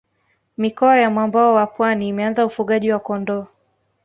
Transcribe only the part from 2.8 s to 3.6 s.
wa kondoo